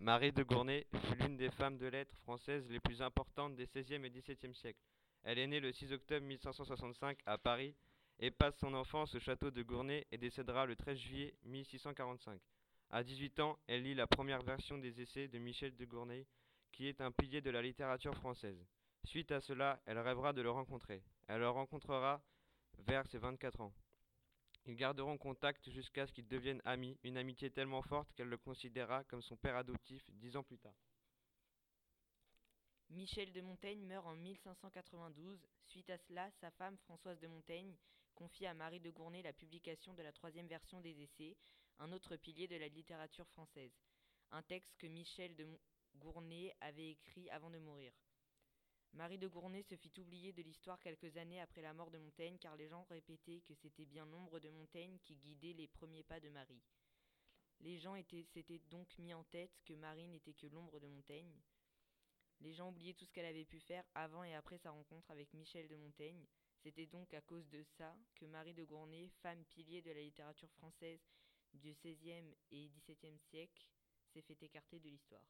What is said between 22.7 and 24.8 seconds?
vers ses 24 ans. Ils